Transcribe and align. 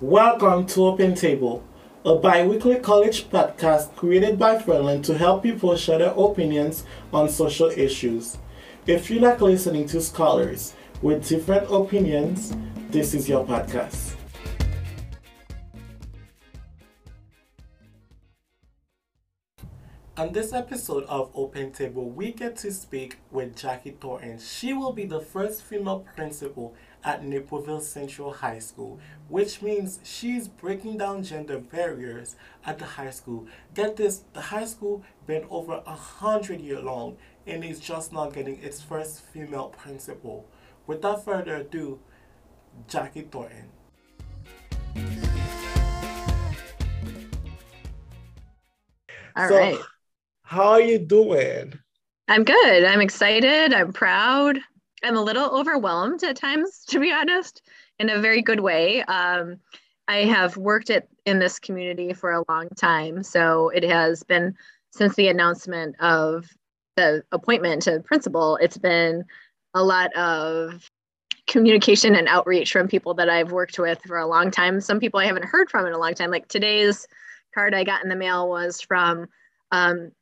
Welcome 0.00 0.64
to 0.68 0.86
Open 0.86 1.14
Table, 1.14 1.62
a 2.06 2.14
bi 2.14 2.46
weekly 2.46 2.76
college 2.76 3.28
podcast 3.28 3.94
created 3.96 4.38
by 4.38 4.58
Ferland 4.58 5.04
to 5.04 5.18
help 5.18 5.42
people 5.42 5.76
share 5.76 5.98
their 5.98 6.14
opinions 6.16 6.84
on 7.12 7.28
social 7.28 7.68
issues. 7.68 8.38
If 8.86 9.10
you 9.10 9.20
like 9.20 9.42
listening 9.42 9.86
to 9.88 10.00
scholars 10.00 10.72
with 11.02 11.28
different 11.28 11.70
opinions, 11.70 12.56
this 12.88 13.12
is 13.12 13.28
your 13.28 13.44
podcast. 13.44 14.16
On 20.16 20.32
this 20.32 20.54
episode 20.54 21.04
of 21.04 21.30
Open 21.34 21.72
Table, 21.72 22.08
we 22.08 22.32
get 22.32 22.56
to 22.56 22.72
speak 22.72 23.18
with 23.30 23.54
Jackie 23.54 23.96
Thornton. 24.00 24.38
She 24.38 24.72
will 24.72 24.92
be 24.92 25.04
the 25.04 25.20
first 25.20 25.62
female 25.62 26.06
principal 26.14 26.74
at 27.04 27.24
Naperville 27.24 27.80
Central 27.80 28.32
High 28.32 28.58
School, 28.58 28.98
which 29.28 29.62
means 29.62 30.00
she's 30.02 30.48
breaking 30.48 30.98
down 30.98 31.22
gender 31.22 31.58
barriers 31.58 32.36
at 32.64 32.78
the 32.78 32.84
high 32.84 33.10
school. 33.10 33.46
Get 33.74 33.96
this, 33.96 34.24
the 34.32 34.40
high 34.40 34.66
school 34.66 35.02
been 35.26 35.44
over 35.50 35.82
a 35.86 35.94
hundred 35.94 36.60
year 36.60 36.80
long 36.80 37.16
and 37.46 37.64
is 37.64 37.80
just 37.80 38.12
now 38.12 38.28
getting 38.30 38.62
its 38.62 38.80
first 38.82 39.20
female 39.20 39.68
principal. 39.68 40.46
Without 40.86 41.24
further 41.24 41.56
ado, 41.56 42.00
Jackie 42.88 43.22
Thornton. 43.22 43.70
All 49.36 49.48
So, 49.48 49.56
right. 49.56 49.78
How 50.44 50.70
are 50.72 50.80
you 50.82 50.98
doing? 50.98 51.80
I'm 52.28 52.44
good. 52.44 52.84
I'm 52.84 53.00
excited. 53.00 53.72
I'm 53.74 53.92
proud. 53.92 54.58
I'm 55.02 55.16
a 55.16 55.22
little 55.22 55.50
overwhelmed 55.50 56.22
at 56.24 56.36
times, 56.36 56.84
to 56.88 57.00
be 57.00 57.12
honest, 57.12 57.62
in 57.98 58.10
a 58.10 58.20
very 58.20 58.42
good 58.42 58.60
way. 58.60 59.02
Um, 59.02 59.58
I 60.08 60.24
have 60.24 60.56
worked 60.56 60.90
at, 60.90 61.08
in 61.24 61.38
this 61.38 61.58
community 61.58 62.12
for 62.12 62.32
a 62.32 62.44
long 62.48 62.68
time. 62.70 63.22
So 63.22 63.68
it 63.68 63.84
has 63.84 64.22
been 64.22 64.56
since 64.90 65.14
the 65.14 65.28
announcement 65.28 65.94
of 66.00 66.48
the 66.96 67.22
appointment 67.30 67.82
to 67.82 68.00
principal, 68.00 68.56
it's 68.56 68.76
been 68.76 69.24
a 69.74 69.82
lot 69.82 70.12
of 70.16 70.90
communication 71.46 72.14
and 72.14 72.28
outreach 72.28 72.72
from 72.72 72.88
people 72.88 73.14
that 73.14 73.28
I've 73.28 73.52
worked 73.52 73.78
with 73.78 74.00
for 74.06 74.18
a 74.18 74.26
long 74.26 74.50
time. 74.50 74.80
Some 74.80 75.00
people 75.00 75.20
I 75.20 75.26
haven't 75.26 75.44
heard 75.44 75.70
from 75.70 75.86
in 75.86 75.92
a 75.92 75.98
long 75.98 76.14
time. 76.14 76.30
Like 76.30 76.48
today's 76.48 77.06
card 77.54 77.74
I 77.74 77.84
got 77.84 78.02
in 78.02 78.08
the 78.08 78.16
mail 78.16 78.48
was 78.48 78.80
from 78.80 79.26
um, 79.72 80.12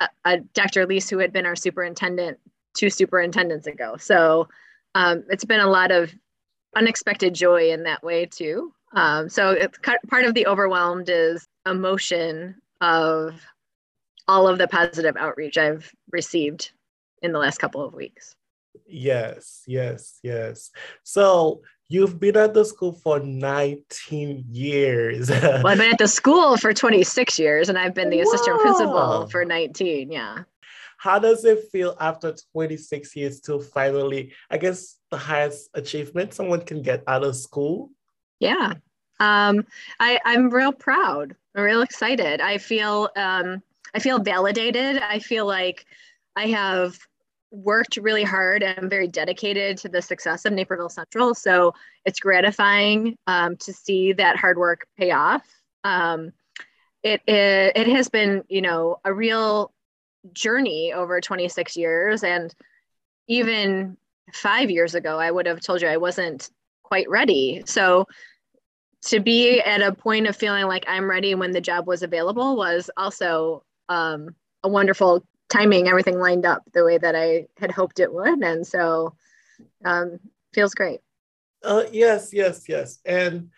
a, 0.00 0.08
a 0.24 0.38
Dr. 0.38 0.86
Lease, 0.86 1.08
who 1.08 1.18
had 1.18 1.32
been 1.32 1.46
our 1.46 1.56
superintendent 1.56 2.38
two 2.74 2.90
superintendents 2.90 3.66
ago. 3.66 3.96
So 3.98 4.48
um, 4.94 5.24
it's 5.28 5.44
been 5.44 5.60
a 5.60 5.66
lot 5.66 5.90
of 5.90 6.12
unexpected 6.76 7.34
joy 7.34 7.70
in 7.70 7.84
that 7.84 8.02
way 8.02 8.26
too. 8.26 8.72
Um, 8.92 9.28
so 9.28 9.50
it's 9.50 9.78
part 9.78 10.24
of 10.24 10.34
the 10.34 10.46
overwhelmed 10.46 11.08
is 11.08 11.46
emotion 11.66 12.56
of 12.80 13.40
all 14.26 14.48
of 14.48 14.58
the 14.58 14.68
positive 14.68 15.16
outreach 15.16 15.58
I've 15.58 15.90
received 16.10 16.72
in 17.22 17.32
the 17.32 17.38
last 17.38 17.58
couple 17.58 17.84
of 17.84 17.94
weeks. 17.94 18.34
Yes, 18.86 19.62
yes, 19.66 20.18
yes. 20.22 20.70
So 21.02 21.62
you've 21.88 22.18
been 22.18 22.36
at 22.36 22.54
the 22.54 22.64
school 22.64 22.92
for 22.92 23.20
19 23.20 24.44
years. 24.48 25.30
Well, 25.30 25.66
I've 25.66 25.78
been 25.78 25.92
at 25.92 25.98
the 25.98 26.08
school 26.08 26.56
for 26.56 26.72
26 26.72 27.38
years 27.38 27.68
and 27.68 27.78
I've 27.78 27.94
been 27.94 28.10
the 28.10 28.20
assistant 28.20 28.60
principal 28.60 29.26
for 29.28 29.44
19. 29.44 30.10
Yeah. 30.10 30.44
How 31.00 31.18
does 31.18 31.46
it 31.46 31.70
feel 31.72 31.96
after 31.98 32.34
26 32.52 33.16
years 33.16 33.40
to 33.42 33.58
finally, 33.58 34.34
I 34.50 34.58
guess, 34.58 34.98
the 35.10 35.16
highest 35.16 35.70
achievement 35.72 36.34
someone 36.34 36.60
can 36.60 36.82
get 36.82 37.02
out 37.06 37.24
of 37.24 37.36
school? 37.36 37.88
Yeah. 38.38 38.74
Um, 39.18 39.64
I, 39.98 40.20
I'm 40.26 40.50
real 40.50 40.72
proud. 40.72 41.34
I'm 41.54 41.64
real 41.64 41.80
excited. 41.80 42.42
I 42.42 42.58
feel 42.58 43.08
um, 43.16 43.62
I 43.94 43.98
feel 43.98 44.18
validated. 44.18 44.98
I 44.98 45.20
feel 45.20 45.46
like 45.46 45.86
I 46.36 46.48
have 46.48 46.98
worked 47.50 47.96
really 47.96 48.22
hard 48.22 48.62
and 48.62 48.78
I'm 48.78 48.90
very 48.90 49.08
dedicated 49.08 49.78
to 49.78 49.88
the 49.88 50.02
success 50.02 50.44
of 50.44 50.52
Naperville 50.52 50.90
Central. 50.90 51.34
So 51.34 51.72
it's 52.04 52.20
gratifying 52.20 53.16
um, 53.26 53.56
to 53.56 53.72
see 53.72 54.12
that 54.12 54.36
hard 54.36 54.58
work 54.58 54.86
pay 54.98 55.12
off. 55.12 55.48
Um, 55.82 56.32
it, 57.02 57.22
it 57.26 57.72
it 57.74 57.86
has 57.86 58.10
been 58.10 58.44
you 58.50 58.60
know 58.60 59.00
a 59.02 59.14
real 59.14 59.72
journey 60.32 60.92
over 60.92 61.20
26 61.20 61.76
years 61.76 62.22
and 62.22 62.54
even 63.26 63.96
five 64.32 64.70
years 64.70 64.94
ago 64.94 65.18
i 65.18 65.30
would 65.30 65.46
have 65.46 65.60
told 65.60 65.80
you 65.80 65.88
i 65.88 65.96
wasn't 65.96 66.50
quite 66.82 67.08
ready 67.08 67.62
so 67.64 68.06
to 69.02 69.18
be 69.18 69.60
at 69.60 69.80
a 69.80 69.94
point 69.94 70.26
of 70.26 70.36
feeling 70.36 70.66
like 70.66 70.84
i'm 70.88 71.08
ready 71.08 71.34
when 71.34 71.52
the 71.52 71.60
job 71.60 71.86
was 71.86 72.02
available 72.02 72.56
was 72.56 72.90
also 72.96 73.64
um, 73.88 74.34
a 74.62 74.68
wonderful 74.68 75.24
timing 75.48 75.88
everything 75.88 76.18
lined 76.18 76.44
up 76.44 76.62
the 76.72 76.84
way 76.84 76.98
that 76.98 77.16
i 77.16 77.46
had 77.58 77.70
hoped 77.70 77.98
it 77.98 78.12
would 78.12 78.42
and 78.42 78.66
so 78.66 79.14
um, 79.84 80.18
feels 80.52 80.74
great 80.74 81.00
Uh, 81.62 81.84
yes, 81.92 82.30
yes, 82.32 82.68
yes. 82.68 82.98
And 83.04 83.50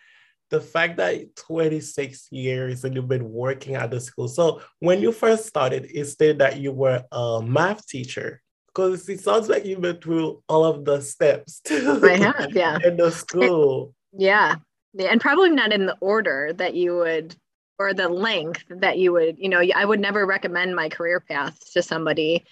the 0.53 0.61
fact 0.61 0.97
that 0.97 1.35
26 1.35 2.27
years 2.31 2.83
and 2.83 2.93
you've 2.93 3.07
been 3.07 3.31
working 3.31 3.73
at 3.73 3.89
the 3.89 3.99
school. 3.99 4.27
So 4.27 4.61
when 4.79 5.01
you 5.01 5.11
first 5.11 5.47
started, 5.47 5.89
it 5.91 6.05
stated 6.05 6.37
that 6.39 6.59
you 6.59 6.71
were 6.71 7.03
a 7.11 7.41
math 7.43 7.87
teacher 7.87 8.39
because 8.67 9.09
it 9.09 9.19
sounds 9.19 9.49
like 9.49 9.65
you've 9.65 9.81
been 9.81 9.97
through 9.97 10.43
all 10.47 10.63
of 10.63 10.85
the 10.85 11.01
steps 11.01 11.61
i 11.69 12.15
have 12.17 12.51
yeah 12.51 12.77
in 12.83 12.97
the 12.97 13.09
school. 13.09 13.95
Yeah. 14.15 14.55
Yeah, 14.95 15.07
and 15.07 15.19
probably 15.19 15.49
not 15.49 15.73
in 15.73 15.87
the 15.87 15.97
order 16.01 16.53
that 16.53 16.75
you 16.75 16.97
would 16.97 17.35
or 17.79 17.95
the 17.95 18.07
length 18.07 18.63
that 18.69 18.99
you 18.99 19.11
would, 19.11 19.39
you 19.39 19.49
know, 19.49 19.63
I 19.75 19.83
would 19.83 19.99
never 19.99 20.23
recommend 20.27 20.75
my 20.75 20.87
career 20.87 21.19
path 21.19 21.59
to 21.73 21.81
somebody. 21.81 22.45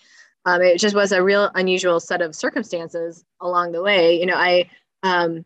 Um, 0.47 0.63
it 0.63 0.79
just 0.79 0.95
was 0.95 1.11
a 1.11 1.21
real 1.21 1.51
unusual 1.53 1.99
set 1.99 2.23
of 2.23 2.33
circumstances 2.33 3.23
along 3.39 3.73
the 3.73 3.83
way. 3.83 4.19
You 4.19 4.25
know, 4.25 4.37
I 4.37 4.71
um, 5.03 5.45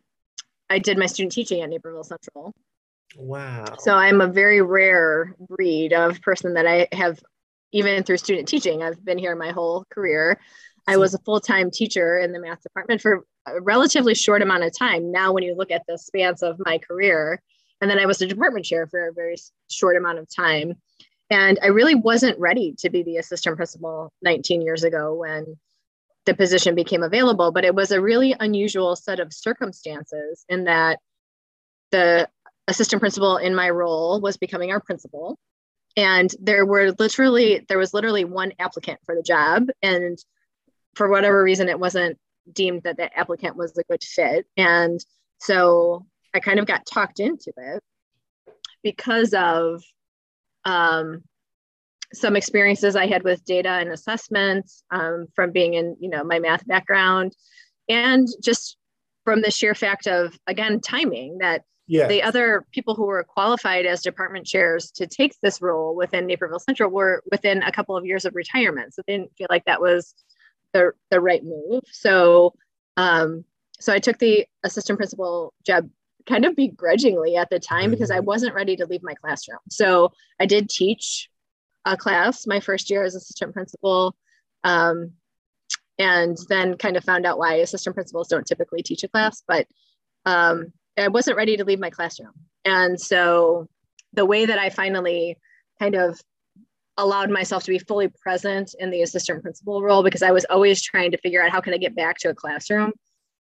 I 0.70 0.80
did 0.80 0.98
my 0.98 1.06
student 1.06 1.32
teaching 1.32 1.62
at 1.62 1.70
Naperville 1.70 2.04
Central. 2.04 2.54
Wow. 3.18 3.66
So 3.80 3.94
I'm 3.94 4.22
a 4.22 4.28
very 4.28 4.62
rare 4.62 5.36
breed 5.40 5.94
of 5.94 6.22
person 6.22 6.56
that 6.56 6.68
I 6.68 6.88
have, 6.92 7.20
even 7.72 8.04
through 8.04 8.18
student 8.18 8.48
teaching, 8.48 8.84
I've 8.84 9.04
been 9.04 9.18
here 9.18 9.36
my 9.36 9.52
whole 9.52 9.86
career. 9.90 10.40
I 10.88 10.98
was 10.98 11.14
a 11.14 11.20
full 11.20 11.40
time 11.40 11.72
teacher 11.72 12.18
in 12.20 12.32
the 12.32 12.40
math 12.40 12.62
department 12.62 13.02
for 13.02 13.26
a 13.48 13.62
relatively 13.62 14.16
short 14.16 14.42
amount 14.42 14.64
of 14.64 14.78
time. 14.78 15.12
Now, 15.12 15.32
when 15.32 15.44
you 15.44 15.56
look 15.56 15.72
at 15.72 15.84
the 15.88 15.98
spans 15.98 16.44
of 16.44 16.58
my 16.60 16.78
career, 16.78 17.42
and 17.82 17.90
then 17.90 18.00
I 18.00 18.06
was 18.06 18.22
a 18.22 18.28
department 18.28 18.66
chair 18.66 18.88
for 18.88 19.08
a 19.08 19.14
very 19.14 19.36
short 19.70 19.98
amount 19.98 20.20
of 20.20 20.28
time. 20.34 20.74
And 21.30 21.60
I 21.62 21.68
really 21.68 21.96
wasn't 21.96 22.40
ready 22.40 22.76
to 22.80 22.90
be 22.90 23.04
the 23.04 23.18
assistant 23.18 23.58
principal 23.58 24.12
19 24.22 24.62
years 24.62 24.84
ago 24.84 25.14
when 25.16 25.58
the 26.26 26.34
position 26.34 26.76
became 26.76 27.04
available. 27.04 27.52
But 27.52 27.66
it 27.66 27.76
was 27.76 27.92
a 27.92 28.02
really 28.02 28.36
unusual 28.40 28.96
set 28.96 29.20
of 29.20 29.34
circumstances 29.34 30.46
in 30.50 30.66
that 30.66 31.00
the 31.92 32.28
assistant 32.68 33.00
principal 33.00 33.38
in 33.38 33.56
my 33.56 33.70
role 33.70 34.20
was 34.22 34.38
becoming 34.38 34.72
our 34.72 34.80
principal 34.80 35.38
and 35.98 36.32
there 36.42 36.66
were 36.66 36.92
literally 36.98 37.66
there 37.70 37.78
was 37.78 37.94
literally 37.94 38.26
one 38.26 38.52
applicant 38.60 39.00
for 39.06 39.16
the 39.16 39.22
job 39.22 39.68
and 39.82 40.18
for 40.96 41.10
whatever 41.10 41.44
reason 41.44 41.70
it 41.70 41.80
wasn't 41.80 42.18
deemed 42.52 42.84
that 42.84 42.98
the 42.98 43.16
applicant 43.18 43.56
was 43.56 43.78
a 43.78 43.84
good 43.84 44.04
fit 44.04 44.46
and 44.58 45.00
so 45.40 46.06
i 46.34 46.40
kind 46.40 46.60
of 46.60 46.66
got 46.66 46.86
talked 46.86 47.20
into 47.20 47.52
it 47.58 47.84
because 48.84 49.34
of 49.34 49.82
um, 50.64 51.24
some 52.16 52.36
experiences 52.36 52.96
i 52.96 53.06
had 53.06 53.24
with 53.24 53.44
data 53.46 53.70
and 53.70 53.92
assessments 53.92 54.84
um, 54.92 55.28
from 55.36 55.52
being 55.52 55.74
in 55.74 55.96
you 56.00 56.10
know 56.10 56.24
my 56.24 56.40
math 56.40 56.66
background 56.68 57.34
and 57.90 58.28
just 58.44 58.78
from 59.24 59.42
the 59.42 59.52
sheer 59.52 59.76
fact 59.76 60.08
of 60.08 60.38
again 60.48 60.80
timing 60.80 61.38
that 61.40 61.64
the 62.08 62.24
other 62.24 62.66
people 62.72 62.96
who 62.96 63.06
were 63.06 63.24
qualified 63.24 63.86
as 63.86 64.02
department 64.02 64.46
chairs 64.46 64.90
to 64.96 65.06
take 65.06 65.36
this 65.42 65.62
role 65.62 65.96
within 65.96 66.26
Naperville 66.26 66.58
Central 66.58 66.90
were 66.90 67.22
within 67.32 67.62
a 67.62 67.72
couple 67.72 67.96
of 67.96 68.08
years 68.08 68.26
of 68.26 68.34
retirement. 68.34 68.96
So 68.96 69.04
they 69.06 69.18
didn't 69.18 69.38
feel 69.38 69.46
like 69.52 69.66
that 69.66 69.82
was 69.82 70.16
the, 70.74 70.94
the 71.12 71.22
right 71.22 71.44
move. 71.44 71.84
So 71.92 72.56
um, 72.98 73.46
so 73.80 73.94
I 73.94 74.00
took 74.00 74.18
the 74.18 74.46
assistant 74.64 74.98
principal 74.98 75.54
job 75.66 75.90
kind 76.26 76.46
of 76.46 76.56
begrudgingly 76.56 77.36
at 77.36 77.50
the 77.50 77.60
time 77.60 77.92
because 77.92 78.10
I 78.10 78.20
wasn't 78.20 78.56
ready 78.56 78.76
to 78.78 78.86
leave 78.86 79.04
my 79.04 79.14
classroom. 79.14 79.60
So 79.70 80.12
I 80.40 80.46
did 80.46 80.70
teach 80.70 81.30
a 81.86 81.96
class 81.96 82.48
my 82.48 82.60
first 82.60 82.90
year 82.90 83.04
as 83.04 83.16
assistant 83.16 83.54
principal. 83.54 84.16
Um, 84.64 85.12
and 85.98 86.38
then 86.50 86.78
kind 86.78 86.98
of 86.98 87.04
found 87.04 87.26
out 87.26 87.38
why 87.38 87.56
assistant 87.56 87.96
principals 87.96 88.28
don't 88.28 88.46
typically 88.46 88.82
teach 88.82 89.04
a 89.04 89.08
class, 89.08 89.44
but 89.48 89.66
um, 90.26 90.74
I 90.98 91.08
wasn't 91.08 91.38
ready 91.38 91.58
to 91.58 91.64
leave 91.64 91.80
my 91.80 91.90
classroom. 91.90 92.32
And 92.66 93.00
so 93.00 93.68
the 94.14 94.26
way 94.26 94.46
that 94.46 94.60
I 94.60 94.70
finally 94.70 95.38
kind 95.80 95.96
of 95.96 96.20
allowed 96.98 97.30
myself 97.30 97.64
to 97.64 97.72
be 97.72 97.80
fully 97.80 98.08
present 98.08 98.74
in 98.80 98.90
the 98.90 99.02
assistant 99.02 99.42
principal 99.42 99.82
role 99.82 100.04
because 100.04 100.24
I 100.24 100.32
was 100.32 100.46
always 100.50 100.82
trying 100.82 101.12
to 101.12 101.18
figure 101.18 101.44
out 101.44 101.52
how 101.52 101.62
can 101.62 101.74
I 101.74 101.78
get 101.78 101.96
back 101.96 102.18
to 102.20 102.30
a 102.30 102.36
classroom 102.36 102.94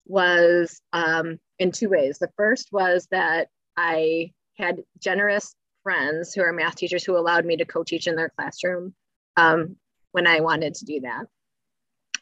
was 0.06 0.80
um, 0.92 1.38
in 1.58 1.72
two 1.72 1.88
ways. 1.88 2.18
The 2.18 2.30
first 2.36 2.68
was 2.72 3.06
that 3.10 3.48
I 3.76 4.32
had 4.56 4.82
generous 4.98 5.54
friends 5.82 6.34
who 6.34 6.42
are 6.42 6.52
math 6.52 6.76
teachers 6.76 7.04
who 7.04 7.16
allowed 7.16 7.44
me 7.44 7.56
to 7.56 7.64
co-teach 7.64 8.06
in 8.06 8.16
their 8.16 8.30
classroom 8.30 8.94
um, 9.36 9.76
when 10.12 10.26
I 10.26 10.40
wanted 10.40 10.74
to 10.74 10.84
do 10.84 11.00
that. 11.00 11.26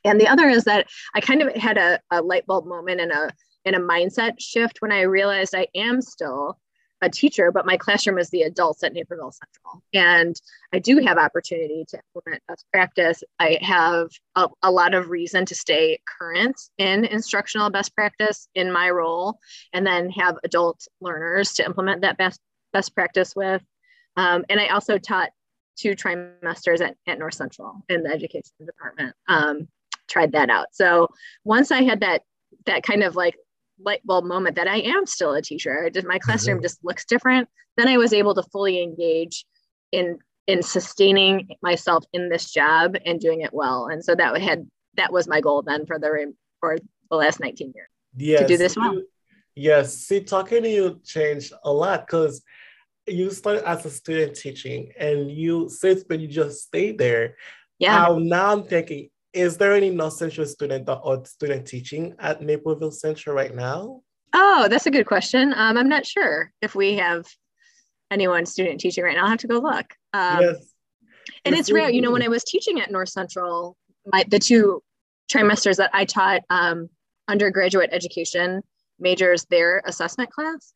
And 0.05 0.20
the 0.20 0.28
other 0.28 0.49
is 0.49 0.64
that 0.64 0.87
I 1.14 1.20
kind 1.20 1.43
of 1.43 1.55
had 1.55 1.76
a, 1.76 2.00
a 2.10 2.22
light 2.22 2.46
bulb 2.46 2.66
moment 2.66 3.00
and 3.00 3.12
a 3.12 3.31
and 3.64 3.76
a 3.76 3.81
mindset 3.81 4.34
shift 4.38 4.81
when 4.81 4.93
I 4.93 5.02
realized 5.02 5.55
I 5.55 5.66
am 5.75 6.00
still 6.00 6.58
a 7.00 7.08
teacher, 7.08 7.52
but 7.52 7.66
my 7.66 7.76
classroom 7.76 8.19
is 8.19 8.31
the 8.31 8.43
adults 8.43 8.82
at 8.82 8.93
Naperville 8.93 9.32
Central. 9.32 9.82
And 9.94 10.34
I 10.72 10.78
do 10.78 10.99
have 10.99 11.16
opportunity 11.16 11.84
to 11.88 12.00
implement 12.14 12.43
best 12.49 12.66
practice. 12.72 13.22
I 13.38 13.58
have 13.61 14.08
a, 14.34 14.49
a, 14.62 14.70
lot 14.70 14.94
of 14.94 15.08
reason 15.08 15.44
to 15.46 15.54
stay 15.54 16.00
current 16.19 16.61
in 16.78 17.04
instructional 17.04 17.70
best 17.70 17.94
practice 17.94 18.49
in 18.54 18.72
my 18.72 18.90
role, 18.90 19.38
and 19.72 19.87
then 19.87 20.11
have 20.11 20.38
adult 20.43 20.87
learners 21.00 21.52
to 21.54 21.64
implement 21.64 22.02
that 22.02 22.19
best, 22.19 22.40
best 22.73 22.94
practice 22.94 23.35
with. 23.35 23.62
Um, 24.17 24.44
and 24.49 24.61
I 24.61 24.69
also 24.69 24.99
taught 24.99 25.31
two 25.76 25.94
trimesters 25.94 26.81
at, 26.81 26.97
at 27.06 27.19
North 27.19 27.35
Central 27.35 27.85
in 27.88 28.03
the 28.03 28.11
education 28.11 28.50
department. 28.65 29.15
Um, 29.29 29.69
tried 30.09 30.32
that 30.32 30.50
out. 30.50 30.69
So 30.73 31.09
once 31.44 31.70
I 31.70 31.82
had 31.82 32.00
that 32.00 32.23
that 32.67 32.82
kind 32.82 33.03
of 33.03 33.15
like 33.15 33.37
light 33.81 34.05
bulb 34.05 34.25
moment 34.25 34.56
that 34.56 34.69
I 34.69 34.79
am 34.79 35.06
still 35.06 35.35
a 35.35 35.43
teacher. 35.43 35.91
Just 35.91 36.06
my 36.06 36.19
classroom 36.19 36.59
mm-hmm. 36.59 36.65
just 36.65 36.85
looks 36.85 37.05
different. 37.05 37.49
Then 37.76 37.88
I 37.88 37.97
was 37.97 38.12
able 38.12 38.35
to 38.35 38.43
fully 38.43 38.82
engage 38.82 39.44
in 39.93 40.19
in 40.47 40.62
sustaining 40.62 41.49
myself 41.62 42.05
in 42.12 42.31
this 42.31 42.50
job 42.50 42.97
and 43.05 43.21
doing 43.21 43.43
it 43.43 43.53
well. 43.53 43.88
And 43.88 44.03
so 44.03 44.14
that 44.14 44.41
had 44.41 44.67
that 44.97 45.12
was 45.12 45.29
my 45.29 45.41
goal 45.41 45.62
then 45.62 45.87
for 45.87 45.99
the 45.99 46.32
for 46.61 46.76
the 47.11 47.17
last 47.17 47.41
19 47.41 47.73
years. 47.75 47.88
Yes. 48.17 48.41
To 48.41 48.47
do 48.47 48.56
this 48.56 48.76
well. 48.76 49.03
Yes. 49.55 49.94
See, 49.94 50.21
talking 50.21 50.62
to 50.62 50.69
you 50.69 51.00
changed 51.05 51.53
a 51.64 51.73
lot 51.73 52.06
because 52.06 52.43
you 53.10 53.31
started 53.31 53.69
as 53.69 53.84
a 53.84 53.90
student 53.90 54.37
teaching 54.37 54.93
and 54.99 55.31
you 55.31 55.69
since 55.69 56.05
but 56.05 56.20
you 56.20 56.28
just 56.28 56.62
stayed 56.62 56.99
there. 56.99 57.37
Yeah. 57.78 58.16
now 58.19 58.52
I'm 58.52 58.64
thinking 58.64 59.10
is 59.32 59.56
there 59.56 59.72
any 59.72 59.90
North 59.90 60.14
Central 60.14 60.46
student 60.46 60.88
or 60.88 61.25
student 61.25 61.66
teaching 61.66 62.14
at 62.19 62.43
Naperville 62.43 62.90
Central 62.90 63.37
right 63.37 63.55
now? 63.55 64.00
Oh, 64.32 64.66
that's 64.69 64.87
a 64.87 64.90
good 64.90 65.06
question. 65.06 65.52
Um, 65.55 65.76
I'm 65.76 65.88
not 65.88 66.06
sure 66.06 66.52
if 66.60 66.75
we 66.75 66.94
have 66.94 67.26
anyone 68.10 68.46
student 68.46 68.81
teaching 68.81 69.05
right 69.05 69.14
now. 69.14 69.25
I'll 69.25 69.31
have 69.31 69.38
to 69.40 69.46
go 69.46 69.58
look. 69.58 69.87
Um, 70.12 70.40
yes. 70.40 70.72
And 71.44 71.54
it's 71.54 71.70
rare, 71.70 71.90
you 71.90 72.00
know, 72.00 72.11
when 72.11 72.22
I 72.22 72.28
was 72.28 72.43
teaching 72.44 72.81
at 72.81 72.90
North 72.90 73.11
Central, 73.11 73.76
my 74.06 74.25
the 74.28 74.38
two 74.38 74.82
trimesters 75.31 75.76
that 75.76 75.90
I 75.93 76.04
taught 76.04 76.43
um, 76.50 76.88
undergraduate 77.28 77.90
education 77.93 78.62
majors 78.99 79.44
their 79.50 79.82
assessment 79.87 80.31
class. 80.31 80.72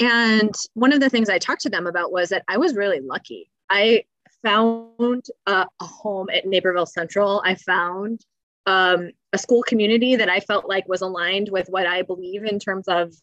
And 0.00 0.54
one 0.74 0.92
of 0.92 1.00
the 1.00 1.10
things 1.10 1.28
I 1.28 1.38
talked 1.38 1.62
to 1.62 1.70
them 1.70 1.86
about 1.86 2.12
was 2.12 2.30
that 2.30 2.44
I 2.48 2.56
was 2.56 2.74
really 2.74 3.00
lucky. 3.00 3.50
I 3.70 4.04
found 4.42 5.24
a, 5.46 5.66
home 5.80 6.28
at 6.30 6.46
Naperville 6.46 6.86
Central. 6.86 7.42
I 7.44 7.54
found 7.54 8.24
um, 8.66 9.10
a 9.32 9.38
school 9.38 9.62
community 9.62 10.16
that 10.16 10.28
I 10.28 10.40
felt 10.40 10.68
like 10.68 10.88
was 10.88 11.00
aligned 11.00 11.48
with 11.50 11.68
what 11.68 11.86
I 11.86 12.02
believe 12.02 12.44
in 12.44 12.58
terms 12.58 12.88
of 12.88 13.14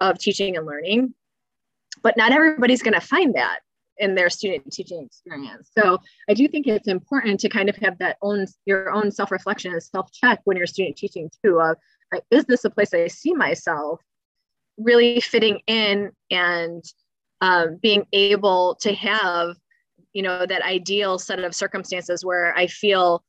of 0.00 0.18
teaching 0.18 0.56
and 0.56 0.66
learning. 0.66 1.14
But 2.02 2.16
not 2.16 2.32
everybody's 2.32 2.82
going 2.82 2.94
to 2.94 3.00
find 3.00 3.34
that 3.34 3.60
in 3.98 4.14
their 4.14 4.30
student 4.30 4.72
teaching 4.72 5.04
experience. 5.04 5.70
So 5.78 5.98
I 6.28 6.34
do 6.34 6.48
think 6.48 6.66
it's 6.66 6.88
important 6.88 7.38
to 7.40 7.50
kind 7.50 7.68
of 7.68 7.76
have 7.76 7.98
that 7.98 8.16
own 8.22 8.46
your 8.64 8.90
own 8.90 9.10
self 9.10 9.30
reflection 9.30 9.72
and 9.72 9.82
self 9.82 10.10
check 10.12 10.40
when 10.44 10.56
you're 10.56 10.66
student 10.66 10.96
teaching 10.96 11.30
too. 11.44 11.60
Of 11.60 11.76
like, 12.12 12.24
is 12.30 12.44
this 12.46 12.64
a 12.64 12.70
place 12.70 12.94
I 12.94 13.06
see 13.06 13.34
myself 13.34 14.00
really 14.78 15.20
fitting 15.20 15.60
in 15.66 16.10
and 16.30 16.84
um, 17.40 17.78
being 17.80 18.06
able 18.12 18.76
to 18.80 18.92
have 18.94 19.56
you 20.12 20.22
know 20.22 20.44
that 20.44 20.62
ideal 20.62 21.18
set 21.18 21.38
of 21.38 21.54
circumstances 21.54 22.24
where 22.24 22.54
i 22.56 22.66
feel 22.66 23.22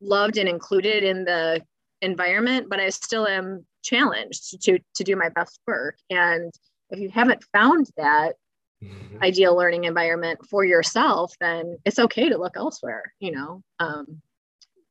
loved 0.00 0.36
and 0.36 0.48
included 0.48 1.02
in 1.02 1.24
the 1.24 1.60
environment 2.02 2.66
but 2.68 2.80
i 2.80 2.88
still 2.90 3.26
am 3.26 3.64
challenged 3.82 4.60
to 4.62 4.78
to 4.94 5.04
do 5.04 5.16
my 5.16 5.28
best 5.30 5.60
work. 5.66 5.96
And 6.10 6.52
if 6.90 6.98
you 6.98 7.08
haven't 7.08 7.44
found 7.52 7.88
that 7.96 8.34
mm-hmm. 8.82 9.22
ideal 9.22 9.56
learning 9.56 9.84
environment 9.84 10.40
for 10.48 10.64
yourself 10.64 11.32
then 11.40 11.78
it's 11.84 11.98
okay 11.98 12.28
to 12.28 12.38
look 12.38 12.56
elsewhere 12.56 13.12
you 13.20 13.32
know? 13.32 13.62
Um, 13.78 14.20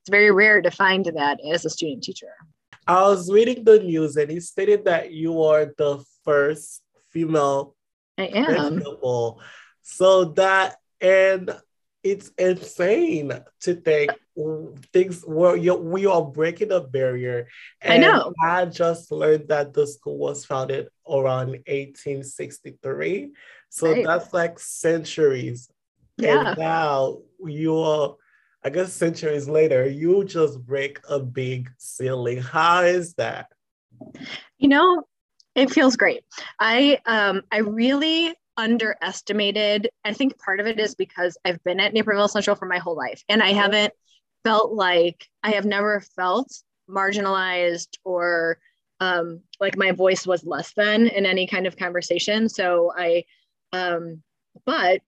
it's 0.01 0.09
very 0.09 0.31
rare 0.31 0.61
to 0.61 0.71
find 0.71 1.05
that 1.05 1.39
as 1.45 1.65
a 1.65 1.69
student 1.69 2.03
teacher 2.03 2.31
i 2.89 3.01
was 3.03 3.31
reading 3.31 3.63
the 3.63 3.79
news 3.79 4.17
and 4.17 4.31
it 4.31 4.43
stated 4.43 4.85
that 4.85 5.11
you 5.11 5.41
are 5.41 5.73
the 5.77 6.03
first 6.25 6.81
female 7.09 7.75
i 8.17 8.25
am 8.25 8.81
so 9.81 10.25
that 10.25 10.75
and 11.01 11.51
it's 12.03 12.29
insane 12.37 13.31
to 13.61 13.75
think 13.75 14.11
things 14.93 15.23
were 15.25 15.55
you, 15.55 15.75
we 15.75 16.05
are 16.05 16.23
breaking 16.23 16.71
a 16.71 16.79
barrier. 16.79 17.47
And 17.81 18.05
I 18.05 18.07
know. 18.07 18.33
I 18.41 18.65
just 18.65 19.11
learned 19.11 19.49
that 19.49 19.73
the 19.73 19.85
school 19.85 20.17
was 20.17 20.45
founded 20.45 20.87
around 21.07 21.49
1863. 21.49 23.31
So 23.69 23.91
right. 23.91 24.05
that's 24.05 24.33
like 24.33 24.59
centuries. 24.59 25.69
Yeah. 26.17 26.49
And 26.49 26.59
now 26.59 27.19
you're, 27.45 28.17
I 28.63 28.69
guess, 28.69 28.93
centuries 28.93 29.47
later, 29.47 29.87
you 29.87 30.23
just 30.25 30.59
break 30.65 30.99
a 31.09 31.19
big 31.19 31.71
ceiling. 31.77 32.41
How 32.41 32.83
is 32.83 33.13
that? 33.13 33.47
You 34.57 34.67
know, 34.67 35.03
it 35.55 35.71
feels 35.71 35.95
great. 35.95 36.23
I 36.59 36.99
um 37.05 37.41
I 37.51 37.59
really 37.59 38.33
underestimated. 38.57 39.89
I 40.03 40.13
think 40.13 40.37
part 40.37 40.59
of 40.59 40.67
it 40.67 40.79
is 40.79 40.93
because 40.93 41.37
I've 41.45 41.63
been 41.63 41.79
at 41.79 41.93
Naperville 41.93 42.27
Central 42.27 42.57
for 42.57 42.65
my 42.65 42.77
whole 42.77 42.95
life 42.95 43.23
and 43.29 43.41
I 43.41 43.53
haven't 43.53 43.93
felt 44.43 44.73
like 44.73 45.25
I 45.43 45.51
have 45.51 45.65
never 45.65 46.01
felt 46.15 46.51
marginalized 46.89 47.97
or 48.03 48.59
um, 48.99 49.41
like 49.61 49.77
my 49.77 49.91
voice 49.91 50.27
was 50.27 50.45
less 50.45 50.73
than 50.73 51.07
in 51.07 51.25
any 51.25 51.47
kind 51.47 51.67
of 51.67 51.77
conversation. 51.77 52.49
So 52.49 52.91
I, 52.95 53.23
um, 53.71 54.21
but 54.65 55.01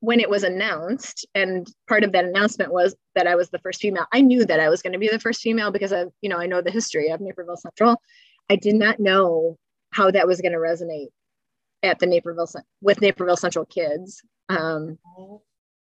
when 0.00 0.20
it 0.20 0.30
was 0.30 0.44
announced, 0.44 1.26
and 1.34 1.66
part 1.88 2.04
of 2.04 2.12
that 2.12 2.24
announcement 2.24 2.72
was 2.72 2.94
that 3.14 3.26
I 3.26 3.34
was 3.34 3.50
the 3.50 3.58
first 3.58 3.80
female, 3.80 4.06
I 4.12 4.20
knew 4.20 4.44
that 4.44 4.60
I 4.60 4.68
was 4.68 4.82
going 4.82 4.92
to 4.92 4.98
be 4.98 5.08
the 5.08 5.18
first 5.18 5.40
female 5.40 5.72
because 5.72 5.92
of, 5.92 6.12
you 6.20 6.28
know, 6.28 6.38
I 6.38 6.46
know 6.46 6.62
the 6.62 6.70
history 6.70 7.10
of 7.10 7.20
Naperville 7.20 7.56
Central. 7.56 8.00
I 8.48 8.56
did 8.56 8.76
not 8.76 9.00
know 9.00 9.58
how 9.90 10.10
that 10.10 10.26
was 10.26 10.40
going 10.40 10.52
to 10.52 10.58
resonate 10.58 11.08
at 11.82 11.98
the 11.98 12.06
Naperville 12.06 12.48
with 12.80 13.00
Naperville 13.00 13.36
Central 13.36 13.64
kids 13.64 14.22
um, 14.48 14.98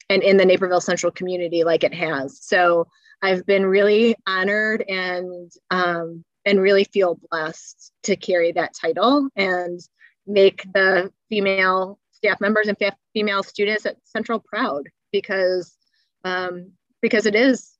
and 0.10 0.24
in 0.24 0.38
the 0.38 0.46
Naperville 0.46 0.82
Central 0.82 1.12
community 1.12 1.64
like 1.64 1.84
it 1.84 1.94
has. 1.94 2.40
So 2.42 2.88
I've 3.22 3.46
been 3.46 3.66
really 3.66 4.16
honored 4.28 4.84
and 4.88 5.52
um, 5.72 6.24
and 6.46 6.62
really 6.62 6.86
feel 6.86 7.20
blessed 7.30 7.92
to 8.04 8.16
carry 8.16 8.52
that 8.54 8.74
title 8.80 9.30
and 9.36 9.80
make 10.26 10.64
the 10.74 11.12
female 11.30 12.00
staff 12.20 12.40
members 12.40 12.68
and 12.68 12.78
female 13.14 13.44
students 13.44 13.86
at 13.86 13.98
Central 14.04 14.40
proud 14.40 14.88
because 15.12 15.76
um, 16.24 16.72
because 17.02 17.26
it 17.26 17.36
is 17.36 17.74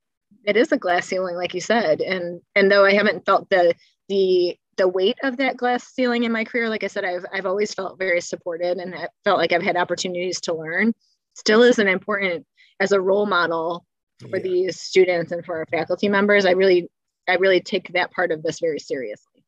it 0.46 0.56
is 0.56 0.72
a 0.72 0.78
glass 0.78 1.08
ceiling 1.08 1.36
like 1.36 1.54
you 1.54 1.62
said 1.62 2.02
and 2.02 2.42
and 2.56 2.72
though 2.72 2.86
I 2.86 2.94
haven't 2.94 3.26
felt 3.26 3.50
the 3.50 3.74
the 4.08 4.58
the 4.80 4.88
weight 4.88 5.18
of 5.24 5.38
that 5.38 5.58
glass 5.58 5.84
ceiling 5.94 6.24
in 6.24 6.32
my 6.32 6.46
career, 6.46 6.70
like 6.70 6.86
I 6.86 6.88
said, 6.88 7.04
I've, 7.04 7.26
I've 7.34 7.46
always 7.46 7.74
felt 7.74 8.00
very 8.00 8.22
supported 8.22 8.78
and 8.78 8.96
I 8.96 9.10
felt 9.26 9.38
like 9.38 9.52
I've 9.52 9.62
had 9.62 9.76
opportunities 9.76 10.40
to 10.42 10.54
learn, 10.54 10.94
still 11.36 11.64
is 11.64 11.80
an 11.80 11.90
important 11.90 12.48
as 12.80 12.94
a 12.94 13.02
role 13.02 13.26
model 13.26 13.86
for 14.22 14.38
yeah. 14.38 14.44
these 14.44 14.80
students 14.80 15.34
and 15.34 15.46
for 15.46 15.58
our 15.58 15.66
faculty 15.66 16.08
members. 16.08 16.46
I 16.46 16.52
really, 16.52 16.90
I 17.28 17.36
really 17.36 17.60
take 17.60 17.92
that 17.92 18.12
part 18.12 18.32
of 18.32 18.42
this 18.42 18.62
very 18.62 18.80
seriously. 18.80 19.44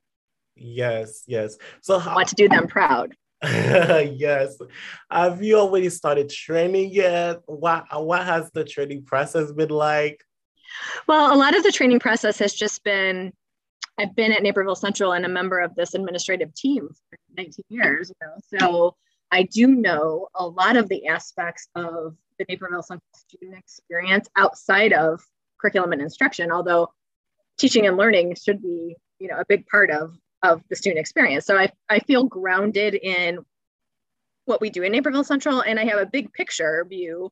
Yes, 0.57 1.23
yes. 1.27 1.57
So 1.81 1.97
how, 1.97 2.11
I 2.11 2.15
want 2.15 2.27
to 2.27 2.35
do 2.35 2.49
them 2.49 2.67
proud. 2.67 3.15
yes. 3.43 4.57
Have 5.09 5.41
you 5.41 5.57
already 5.57 5.89
started 5.89 6.29
training 6.29 6.91
yet? 6.91 7.41
What 7.45 7.85
what 8.05 8.23
has 8.23 8.51
the 8.51 8.63
training 8.63 9.03
process 9.03 9.51
been 9.51 9.69
like? 9.69 10.23
Well, 11.07 11.33
a 11.33 11.37
lot 11.37 11.55
of 11.55 11.63
the 11.63 11.71
training 11.71 11.99
process 11.99 12.37
has 12.39 12.53
just 12.53 12.83
been 12.83 13.33
I've 13.97 14.15
been 14.15 14.31
at 14.31 14.43
Naperville 14.43 14.75
Central 14.75 15.13
and 15.13 15.25
a 15.25 15.29
member 15.29 15.59
of 15.59 15.75
this 15.75 15.93
administrative 15.95 16.53
team 16.53 16.89
for 17.09 17.17
19 17.35 17.65
years. 17.69 18.09
You 18.09 18.27
know? 18.27 18.59
So 18.59 18.95
I 19.31 19.43
do 19.43 19.67
know 19.67 20.27
a 20.35 20.45
lot 20.45 20.75
of 20.75 20.89
the 20.89 21.07
aspects 21.07 21.67
of 21.75 22.15
the 22.37 22.45
Naperville 22.49 22.83
Central 22.83 23.05
student 23.15 23.57
experience 23.57 24.27
outside 24.35 24.93
of 24.93 25.21
curriculum 25.59 25.93
and 25.93 26.01
instruction, 26.01 26.51
although 26.51 26.91
teaching 27.57 27.85
and 27.85 27.97
learning 27.97 28.35
should 28.35 28.61
be, 28.61 28.95
you 29.19 29.27
know, 29.27 29.37
a 29.37 29.45
big 29.47 29.67
part 29.67 29.91
of, 29.91 30.15
of 30.43 30.61
the 30.69 30.75
student 30.75 30.99
experience. 30.99 31.45
So 31.45 31.57
I, 31.57 31.71
I 31.89 31.99
feel 31.99 32.23
grounded 32.23 32.95
in 32.95 33.39
what 34.45 34.61
we 34.61 34.69
do 34.69 34.83
in 34.83 34.91
Naperville 34.91 35.23
Central, 35.23 35.61
and 35.61 35.79
I 35.79 35.85
have 35.85 35.99
a 35.99 36.05
big 36.05 36.33
picture 36.33 36.85
view 36.89 37.31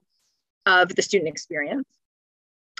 of 0.66 0.96
the 0.96 1.02
student 1.02 1.30
experience. 1.30 1.88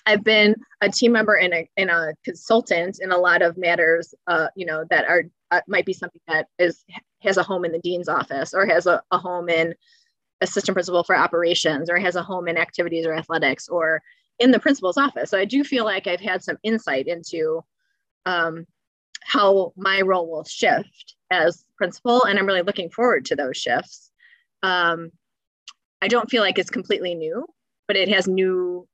I've 0.06 0.24
been 0.24 0.56
a 0.82 0.90
team 0.90 1.12
member 1.12 1.36
and 1.36 1.54
a, 1.54 1.70
and 1.78 1.90
a 1.90 2.14
consultant 2.24 3.00
in 3.02 3.12
a 3.12 3.18
lot 3.18 3.42
of 3.42 3.58
matters, 3.58 4.14
uh, 4.28 4.48
you 4.56 4.66
know, 4.66 4.86
that 4.90 5.06
are 5.06 5.24
uh, 5.52 5.62
might 5.68 5.86
be 5.86 5.94
something 5.94 6.22
that 6.28 6.48
is 6.60 6.86
has 7.22 7.38
a 7.38 7.44
home 7.44 7.66
in 7.66 7.72
the 7.72 7.80
dean's 7.80 8.08
office 8.08 8.54
or 8.54 8.66
has 8.66 8.86
a, 8.86 9.02
a 9.12 9.18
home 9.18 9.50
in 9.50 9.74
assistant 10.42 10.76
principal 10.76 11.04
for 11.04 11.18
operations 11.18 11.90
or 11.90 11.98
has 11.98 12.16
a 12.16 12.24
home 12.24 12.48
in 12.48 12.58
activities 12.58 13.06
or 13.06 13.14
athletics 13.14 13.68
or 13.68 14.02
in 14.40 14.52
the 14.52 14.60
principal's 14.60 14.98
office. 14.98 15.30
So 15.30 15.38
I 15.38 15.46
do 15.46 15.64
feel 15.64 15.84
like 15.84 16.08
I've 16.08 16.22
had 16.22 16.44
some 16.44 16.58
insight 16.64 17.08
into 17.08 17.62
um, 18.26 18.66
how 19.30 19.72
my 19.78 20.02
role 20.02 20.28
will 20.30 20.44
shift 20.44 21.16
as 21.30 21.64
principal, 21.78 22.24
and 22.24 22.40
I'm 22.40 22.48
really 22.48 22.64
looking 22.64 22.90
forward 22.90 23.26
to 23.26 23.36
those 23.36 23.58
shifts. 23.58 24.10
Um, 24.64 25.12
I 26.02 26.08
don't 26.08 26.30
feel 26.30 26.42
like 26.42 26.58
it's 26.58 26.72
completely 26.72 27.14
new, 27.14 27.46
but 27.88 27.96
it 27.96 28.10
has 28.10 28.28
new 28.28 28.88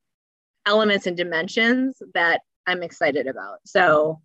elements 0.65 1.07
and 1.07 1.15
dimensions 1.15 2.01
that 2.13 2.41
I'm 2.67 2.83
excited 2.83 3.27
about. 3.27 3.59
So, 3.65 4.19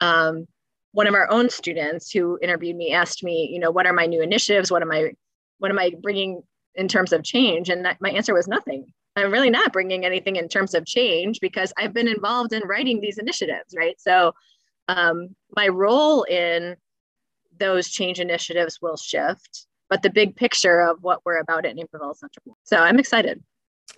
um, 0.00 0.46
one 0.92 1.08
of 1.08 1.14
our 1.14 1.28
own 1.30 1.50
students 1.50 2.12
who 2.12 2.38
interviewed 2.40 2.76
me 2.76 2.92
asked 2.92 3.24
me, 3.24 3.50
you 3.52 3.58
know, 3.58 3.72
what 3.72 3.86
are 3.86 3.92
my 3.92 4.06
new 4.06 4.22
initiatives? 4.22 4.70
What 4.70 4.82
am 4.82 4.92
I, 4.92 5.14
what 5.58 5.72
am 5.72 5.80
I 5.80 5.90
bringing 6.00 6.42
in 6.76 6.86
terms 6.86 7.12
of 7.12 7.24
change? 7.24 7.70
And 7.70 7.86
my 8.00 8.10
answer 8.10 8.32
was 8.32 8.46
nothing. 8.46 8.86
I'm 9.16 9.32
really 9.32 9.50
not 9.50 9.72
bringing 9.72 10.04
anything 10.04 10.36
in 10.36 10.48
terms 10.48 10.74
of 10.74 10.86
change 10.86 11.40
because 11.40 11.72
I've 11.76 11.92
been 11.92 12.08
involved 12.08 12.52
in 12.52 12.62
writing 12.68 13.00
these 13.00 13.18
initiatives, 13.18 13.74
right? 13.76 14.00
So, 14.00 14.32
um, 14.88 15.34
my 15.54 15.68
role 15.68 16.22
in 16.24 16.76
those 17.58 17.88
change 17.88 18.20
initiatives 18.20 18.80
will 18.80 18.96
shift, 18.96 19.66
but 19.88 20.02
the 20.02 20.10
big 20.10 20.36
picture 20.36 20.80
of 20.80 21.02
what 21.02 21.20
we're 21.24 21.38
about 21.38 21.64
at 21.64 21.76
Naperville 21.76 22.14
Central. 22.14 22.56
So 22.64 22.76
I'm 22.76 22.98
excited. 22.98 23.42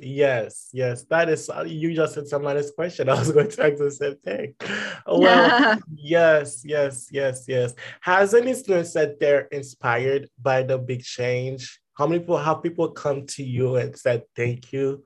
Yes, 0.01 0.69
yes, 0.73 1.05
that 1.05 1.29
is. 1.29 1.51
Uh, 1.51 1.65
you 1.67 1.95
just 1.95 2.15
said 2.15 2.29
some 2.29 2.43
nice 2.43 2.71
question. 2.71 3.09
I 3.09 3.19
was 3.19 3.33
going 3.33 3.51
to 3.51 3.65
ask 3.65 3.79
the 3.79 3.91
same 3.91 4.17
thing. 4.17 4.55
Well, 5.07 5.79
yes, 5.97 6.63
yes, 6.65 7.09
yes, 7.11 7.45
yes. 7.49 7.75
Has 8.03 8.35
any 8.35 8.53
student 8.53 8.87
said 8.87 9.17
they're 9.19 9.47
inspired 9.47 10.29
by 10.41 10.63
the 10.63 10.77
big 10.77 11.03
change? 11.03 11.81
How 11.95 12.07
many 12.07 12.21
people 12.21 12.37
have 12.37 12.63
people 12.63 12.91
come 12.91 13.25
to 13.27 13.43
you 13.43 13.77
and 13.77 13.97
said 13.97 14.25
thank 14.37 14.71
you? 14.71 15.03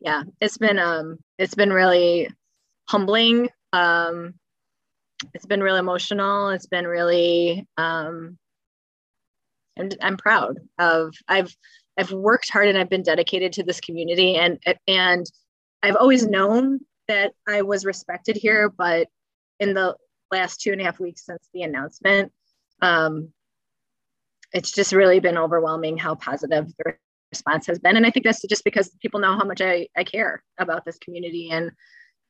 Yeah, 0.00 0.24
it's 0.40 0.58
been 0.58 0.80
um, 0.80 1.18
it's 1.38 1.54
been 1.54 1.72
really 1.72 2.28
humbling. 2.88 3.48
Um, 3.72 4.34
it's 5.32 5.46
been 5.46 5.62
really 5.62 5.78
emotional. 5.78 6.50
It's 6.50 6.66
been 6.66 6.86
really 6.86 7.66
um, 7.76 8.38
and 9.76 9.96
I'm 10.00 10.16
proud 10.16 10.58
of 10.78 11.14
I've 11.28 11.54
I've 11.98 12.12
worked 12.12 12.50
hard 12.50 12.68
and 12.68 12.78
I've 12.78 12.90
been 12.90 13.02
dedicated 13.02 13.52
to 13.54 13.62
this 13.62 13.80
community 13.80 14.36
and 14.36 14.58
and 14.86 15.26
I've 15.82 15.96
always 15.96 16.26
known 16.26 16.80
that 17.08 17.32
I 17.46 17.62
was 17.62 17.84
respected 17.84 18.36
here, 18.36 18.70
but 18.70 19.08
in 19.60 19.74
the 19.74 19.96
last 20.32 20.60
two 20.60 20.72
and 20.72 20.80
a 20.80 20.84
half 20.84 20.98
weeks 20.98 21.26
since 21.26 21.46
the 21.52 21.62
announcement, 21.62 22.32
um, 22.80 23.28
it's 24.52 24.72
just 24.72 24.92
really 24.92 25.20
been 25.20 25.36
overwhelming 25.36 25.98
how 25.98 26.14
positive 26.14 26.72
the 26.78 26.94
response 27.30 27.66
has 27.66 27.78
been. 27.78 27.96
And 27.96 28.06
I 28.06 28.10
think 28.10 28.24
that's 28.24 28.42
just 28.42 28.64
because 28.64 28.88
people 29.02 29.20
know 29.20 29.36
how 29.36 29.44
much 29.44 29.60
I, 29.60 29.88
I 29.96 30.04
care 30.04 30.42
about 30.58 30.84
this 30.84 30.98
community 30.98 31.50
and 31.50 31.70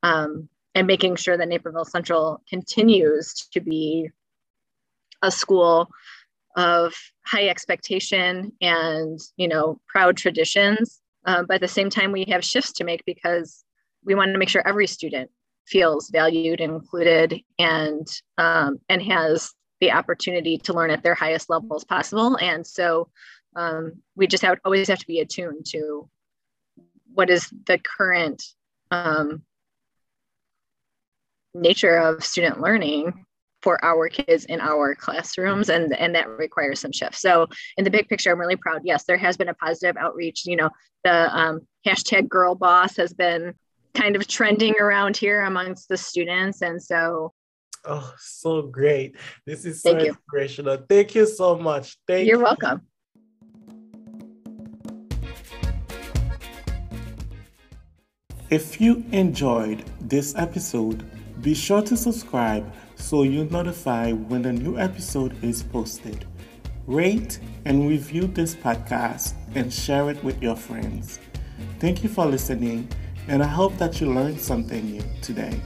um, 0.03 0.49
and 0.75 0.87
making 0.87 1.17
sure 1.17 1.37
that 1.37 1.49
Naperville 1.49 1.85
Central 1.85 2.43
continues 2.49 3.33
to 3.53 3.61
be 3.61 4.11
a 5.23 5.31
school 5.31 5.89
of 6.57 6.95
high 7.25 7.49
expectation 7.49 8.53
and 8.61 9.19
you 9.37 9.49
know 9.49 9.81
proud 9.89 10.17
traditions. 10.17 11.01
Um, 11.27 11.47
but 11.47 11.57
at 11.57 11.61
the 11.61 11.69
same 11.69 11.91
time 11.91 12.13
we 12.13 12.25
have 12.29 12.45
shifts 12.45 12.73
to 12.75 12.85
make 12.85 13.05
because 13.07 13.65
we 14.05 14.15
want 14.15 14.33
to 14.33 14.39
make 14.39 14.49
sure 14.49 14.67
every 14.67 14.87
student 14.87 15.31
feels 15.67 16.11
valued 16.11 16.61
and 16.61 16.73
included 16.73 17.41
and 17.59 18.07
um, 18.39 18.79
and 18.89 19.03
has 19.03 19.53
the 19.81 19.93
opportunity 19.93 20.59
to 20.59 20.73
learn 20.73 20.91
at 20.91 21.03
their 21.03 21.15
highest 21.15 21.51
levels 21.51 21.85
possible. 21.85 22.37
And 22.37 22.67
so 22.67 23.09
um, 23.57 23.93
we 24.15 24.27
just 24.27 24.43
have 24.43 24.59
always 24.65 24.89
have 24.89 24.99
to 24.99 25.07
be 25.07 25.21
attuned 25.21 25.67
to 25.71 26.09
what 27.13 27.31
is 27.31 27.53
the 27.67 27.79
current 27.79 28.43
um, 28.91 29.43
nature 31.55 31.97
of 31.97 32.25
student 32.25 32.61
learning 32.61 33.25
for 33.63 33.83
our 33.83 34.09
kids 34.09 34.45
in 34.45 34.61
our 34.61 34.95
classrooms 34.95 35.71
and 35.71 35.95
and 35.97 36.15
that 36.15 36.29
requires 36.29 36.81
some 36.81 36.93
shifts. 36.93 37.21
So 37.21 37.47
in 37.79 37.85
the 37.85 37.91
big 37.91 38.09
picture 38.09 38.31
i'm 38.31 38.39
really 38.39 38.57
proud. 38.57 38.83
Yes 38.85 39.05
there 39.05 39.17
has 39.17 39.37
been 39.37 39.49
a 39.49 39.55
positive 39.55 39.97
outreach 39.97 40.45
you 40.45 40.57
know 40.57 40.71
the 41.03 41.35
um, 41.37 41.61
hashtag 41.87 42.29
girl 42.29 42.55
boss 42.55 42.97
has 42.97 43.13
been 43.15 43.55
kind 43.95 44.17
of 44.17 44.27
trending 44.27 44.75
around 44.81 45.17
here 45.17 45.43
amongst 45.43 45.89
the 45.89 45.97
students 45.97 46.63
and 46.63 46.83
so. 46.83 47.33
Oh 47.87 48.13
so 48.19 48.63
great. 48.63 49.17
This 49.47 49.65
is 49.65 49.83
so 49.83 49.95
Thank 49.95 50.09
inspirational. 50.09 50.77
You. 50.77 50.87
Thank 50.89 51.15
you 51.15 51.27
so 51.27 51.57
much. 51.57 51.97
Thank 52.07 52.27
you're 52.27 52.39
you. 52.39 52.45
welcome. 52.45 52.83
If 58.51 58.81
you 58.81 59.05
enjoyed 59.11 59.85
this 60.01 60.35
episode 60.37 61.05
be 61.45 61.55
sure 61.55 61.83
to 61.83 61.95
subscribe 61.95 62.73
so 62.97 63.23
you're 63.23 63.45
notified 63.45 64.31
when 64.31 64.47
a 64.47 64.53
new 64.53 64.79
episode 64.79 65.37
is 65.45 65.63
posted. 65.63 66.25
Rate 66.87 67.39
and 67.67 67.87
review 67.87 68.27
this 68.27 68.55
podcast 68.55 69.35
and 69.55 69.71
share 69.71 70.11
it 70.11 70.25
with 70.25 70.43
your 70.43 70.57
friends. 70.57 71.19
Thank 71.81 72.03
you 72.03 72.09
for 72.09 72.25
listening, 72.25 72.89
and 73.29 73.43
I 73.43 73.47
hope 73.47 73.77
that 73.77 74.01
you 74.01 74.11
learned 74.11 74.41
something 74.41 74.91
new 74.91 75.03
today. 75.21 75.61